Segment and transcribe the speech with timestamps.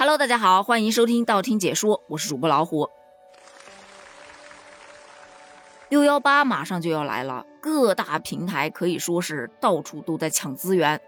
[0.00, 2.88] Hello，大家好，欢迎收听道听解说，我是主播老虎。
[5.88, 11.00] 六幺八马上就要来了，各大平台可以说是到处都在抢资源，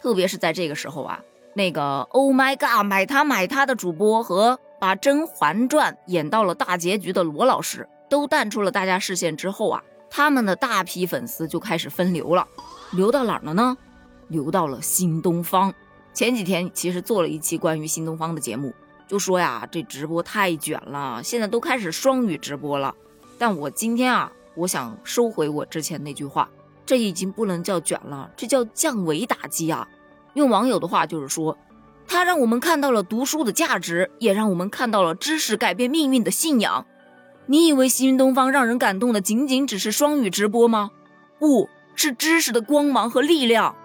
[0.00, 1.20] 特别是在这个时候啊，
[1.52, 12.48] 那个 Oh my God，买它买它的主播和把《甄嬛传》演到了大结局的罗老师都淡出了大家视线之后啊，他们的大批粉丝就开始分流了，
[12.92, 13.76] 流到哪儿了呢？
[14.28, 15.74] 流到了新东方。
[16.18, 18.74] 前几天其实做了一期关于新东方的节目，
[19.06, 22.92] 就说呀，这直播太卷了，现在都开始双语直播了。
[23.38, 26.50] 但我今天啊，我想收回我之前那句话，
[26.84, 29.86] 这已经不能叫卷了，这叫降维打击啊！
[30.34, 31.56] 用网友的话就是说，
[32.08, 36.84] 它让我们看到了读书的价值，也让我们看到了知识改变命运的信仰。
[37.46, 40.90] 你以为新东方让人感动的仅仅只是双语直播吗？
[41.38, 43.76] 不是知识的光芒和力量。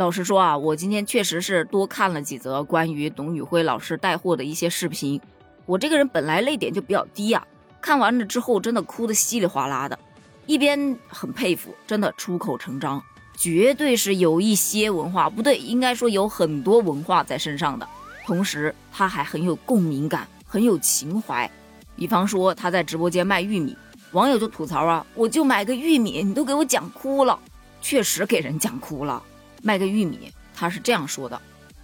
[0.00, 5.20] 老实说啊，我今天确实是多看了几则关于董宇辉老师带货的一些视频。
[5.66, 7.46] 我这个人本来泪点就比较低啊，
[7.82, 9.98] 看完了之后真的哭得稀里哗啦的，
[10.46, 13.02] 一边很佩服，真的出口成章，
[13.36, 17.86] 绝对是有一些文化，不对，应该说有很多文化在身上的。
[18.24, 21.50] 同时他还很有共鸣感，很有情怀。
[21.94, 23.76] 比方说他在直播间卖玉米，
[24.12, 27.38] 网友就吐槽啊，我就买个玉米，你都给我讲哭了，
[27.82, 29.22] 确实给人讲哭了。
[29.62, 31.40] 卖个玉米，他是这样说的：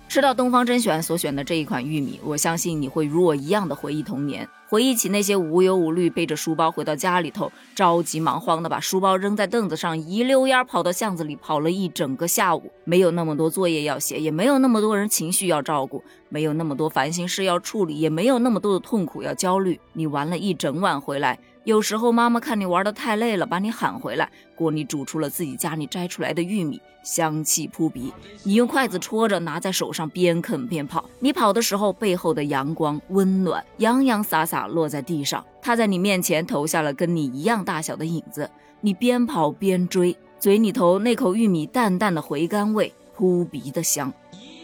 [0.08, 19.78] 吃到东方甄选所选的这一款玉米，我相信你会如我一样的回忆童年，回忆起那些无忧无虑背着书包回到家里头，着急忙慌的把书包扔在凳子上，一溜烟跑到巷子里跑了一整个下午，没有那么多作业要写，也没有那么多人情绪要照顾，没有那么多烦心事要处理，也没有那么多的痛苦要焦虑。
[19.92, 21.38] 你玩了一整晚回来。
[21.67, 28.14] 有时候妈妈看你玩的太累了，把你喊回来，锅里煮出了自己家里摘出来的玉米，香气扑鼻。
[28.45, 31.05] 你用筷子戳着，拿在手上边啃边跑。
[31.19, 35.44] 你跑的时候，背后的阳光温暖，洋洋洒洒落在地上。
[35.61, 38.48] 他在你面前投下了跟你一样大小的影子。
[38.81, 44.12] 你边跑边追，嘴里头那口玉米淡淡的回甘味，扑鼻的香。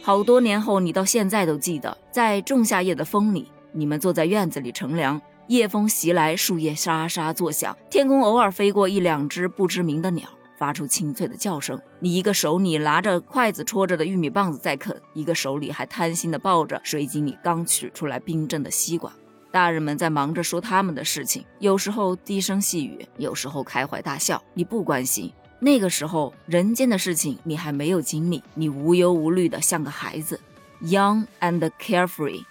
[0.05, 5.21] 好多年后，你到现在都记得，在仲夏夜的风里，你们坐在院子里乘凉。
[5.49, 11.79] 夜风袭来，树叶沙沙作响，天空偶尔飞过一两只不知名的鸟，发出清脆的叫声。
[11.99, 19.13] 你一个手里拿着筷子戳着的玉米棒子在啃，一个手里还贪心的抱着水井里刚取出来冰镇的西瓜。
[19.51, 24.43] 大人们在忙着说他们的事情，有时候低声细语，有时候开怀大笑。
[24.55, 30.41] 你不关心，那个时候人间的事情你还没有经历，你无忧无虑的像个孩子
[30.85, 32.45] ，young and carefree，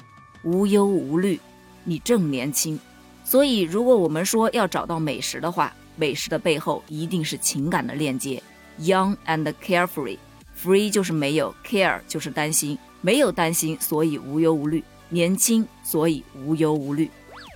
[0.43, 1.39] 无忧无虑。
[1.83, 2.79] 你正年轻，
[3.23, 8.41] 所以如果我们说要找到美食的话，美食的背后一定是情感的链接。
[8.79, 14.83] Young and carefree，free 就是没有，care 就是担心，没有担心，所以无忧无虑。
[15.09, 17.09] 年轻，所以无忧无虑。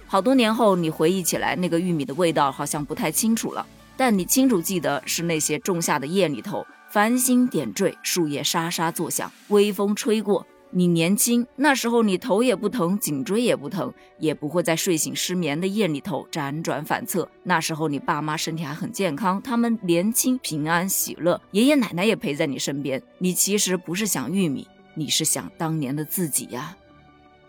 [0.07, 3.65] 好多年后，你回忆起来，那个玉米的味道好像不太清楚了，
[3.95, 10.45] 但你清楚记得是那些仲夏的夜里头，繁星点缀，树叶沙沙作响，微风吹过。
[10.71, 17.29] 你年轻那时候，你头也不疼，颈椎也不疼，也不会在睡醒失眠的夜里头辗转反侧。
[17.43, 23.01] 那时候你爸妈身体还很健康，他们年轻平安喜乐，爷爷奶奶也陪在你身边。
[23.19, 26.75] 你其实不是想玉米，你是想当年的自己呀。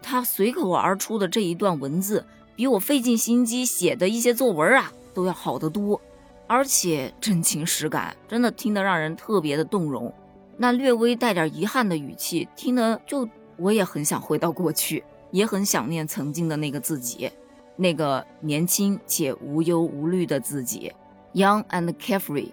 [0.01, 2.25] 他随口而出的这一段文字，
[2.55, 6.01] 比我费尽心机写的一些作文啊都要好得多，
[6.47, 10.15] 而且真情实感，真的听得让人特别的动容。
[10.57, 17.31] 那略微带点遗憾的语气，听得就我也很想回到过去，也很想念曾经的那个自己，
[17.77, 20.93] 那个年轻且无忧无虑的自己
[21.35, 22.53] ，young and carefree。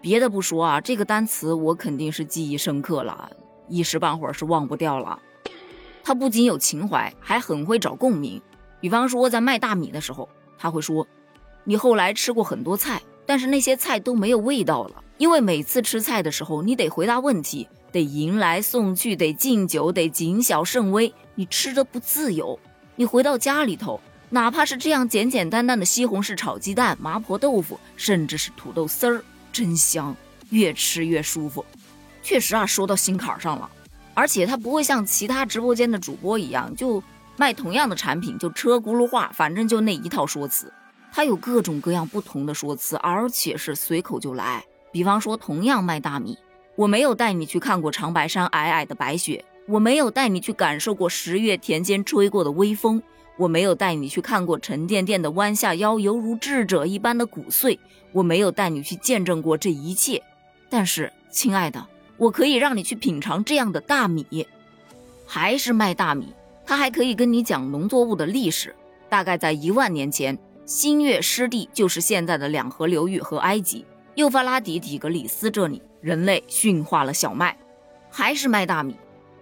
[0.00, 3.30] 别的不说啊，这个单词我肯定是记忆深刻了，
[3.68, 5.20] 一时半会儿是忘不掉了。
[6.04, 8.40] 他不仅有情怀，还很会找共鸣。
[8.80, 11.06] 比方说在卖大米的时候，他会说
[11.64, 22.58] ：“你后来吃过很多菜，但是那些菜都没有味道了。”因为每次吃菜的时候，你得回答问题，得迎来送去，得敬酒，得谨小慎微，你吃的不自由。
[22.96, 24.00] 你回到家里头，
[24.30, 30.16] 哪怕是这样简简单单的西红柿炒鸡蛋、麻婆豆腐，甚至是土豆丝儿，真香，
[30.50, 31.62] 越吃越舒服。
[32.22, 33.68] 确实啊，说到心坎上了。
[34.14, 37.02] 而且他不会像其他直播间的主播一样，就
[37.36, 40.72] 卖同样的产品就车轱辘话，反正就那一套说辞。
[41.12, 44.64] 他有各种各样不同的说辞，而且是随口就来。
[44.92, 46.38] 比方说，同样卖大米，
[46.76, 53.02] 我没有带你去看过长白山皑皑的白雪，我没有带你去感受过十月田间吹过的微风，
[53.36, 57.78] 我没有带你去看过沉甸甸的弯下腰犹如智者一般的骨髓，
[58.12, 60.22] 我没有带你去见证过这一切。
[60.70, 64.46] 但是，亲爱的，我可以让你去品尝这样的大米。
[65.26, 66.32] 还是卖大米。
[66.64, 68.76] 他还可以跟你讲农作物的历史，
[69.08, 70.38] 大概在一万年前，
[70.68, 73.86] 新月湿地就是现在的两河流域和埃及、
[74.16, 77.56] 幼发拉底、底格里斯这里，人类驯化了小麦，
[78.10, 78.94] 还是卖大米。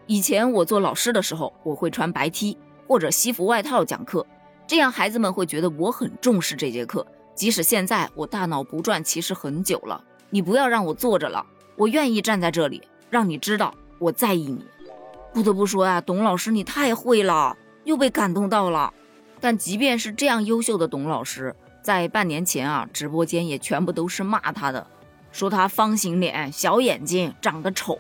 [0.07, 2.57] 以前我做老师的时候，我会穿白 T
[2.87, 4.25] 或者西服外套讲课，
[4.69, 7.05] 这样孩子们会觉得我很重视这节课。
[7.35, 11.45] 即使现在我大脑不转其实很久了，你不要让我坐着了，
[11.75, 12.81] 我愿意站在这里，
[13.11, 14.65] 让你知道我在意你。
[15.35, 18.95] 不得不说呀，董老师你太会了，又被感动到了。
[19.41, 24.87] 但即便是这样优秀的董老师，在半年前啊，直播间也全部都是骂他的，
[25.33, 27.99] 说他方形脸、小眼睛、长得丑。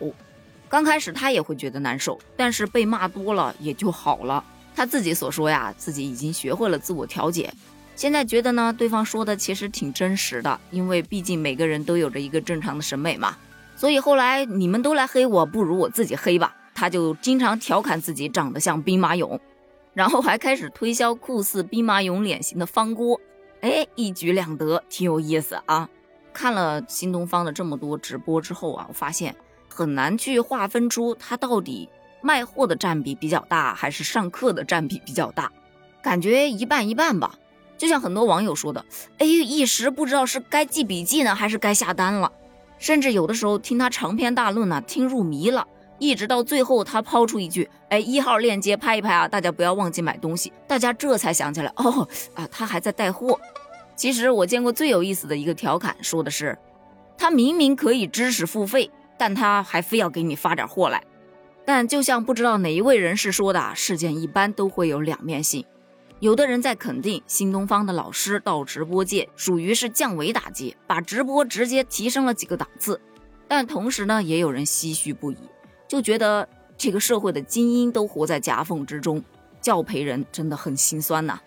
[0.68, 4.42] 刚开始他也会觉得难受，但是被骂多了也就好了。
[4.74, 7.52] 他自己所说呀，自己已经学会了自我调节。
[7.94, 13.36] 现在觉得呢，对方说的其实挺真实的，因为毕竟每个人都有着一个正常的审美嘛。
[13.76, 16.54] 所以后来你们都来黑我，不如我自己黑吧。
[16.74, 19.38] 他就经常调侃自己长得像兵马俑，
[19.96, 23.18] 然后还开始推销酷似兵马俑脸型的方锅，
[23.62, 25.88] 哎，一举两得，挺有意思啊！
[26.34, 29.34] 看了新东方的这么多直播之后啊，我发现
[29.70, 31.88] 很难去划分出他到底
[32.20, 35.50] 卖货的占比比较大，还是上课的占比比较大，
[36.02, 37.34] 感觉一半一半吧。
[37.78, 38.84] 就像很多网友说的，
[39.16, 42.30] 哎，一时不知道是该记笔记呢，还是该下单了，
[42.78, 45.66] 甚至有的时候听他长篇大论呢，听入迷了。
[45.98, 53.38] 一直到最后，他抛出一句：“哎，一号链接拍一拍啊，大家不要忘记买东西。”大家这才想起来，哦啊，他还在带货。
[53.94, 56.58] 其实我见过最有意思的一个调侃，说的是，
[57.16, 61.02] 他明明可以知识付费，但他还非要给你发点货来。
[61.64, 65.64] 但就像不知道哪一位人士说的，事件一般都会有两面性。
[66.20, 73.00] 有的人在肯定新东方的老师到直播界属于是降维打击，把直播直接提升了几个档次。
[73.48, 75.36] 但同时呢，也有人唏嘘不已。
[75.88, 79.22] 就觉得这个社会的精英都活在夹缝之中，
[79.60, 81.40] 教培人真的很心酸呐。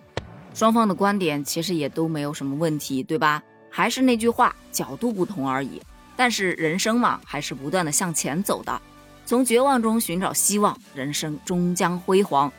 [0.54, 3.44] 双方的观点其实也都没有什么问题，对吧？
[3.70, 5.82] 还是那句话，角度不同而已。
[6.16, 8.82] 但是人生嘛，还是不断的向前走的，
[9.26, 12.52] 从绝望中寻找希望，人生终将辉煌。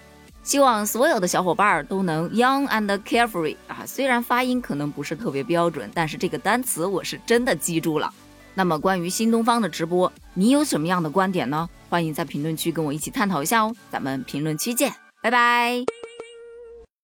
[0.43, 3.85] 希望所有的小伙伴都能 young and carefree 啊！
[3.85, 8.11] 虽然发音可能不是特别标准，但是这个单词我是真的记住了。
[8.55, 11.69] 那么关于新东方的直播，你有什么样的观点呢？
[11.89, 14.93] 欢迎在评论区跟我一起探讨一下哦，咱们评论区见，
[15.23, 16.00] 拜拜。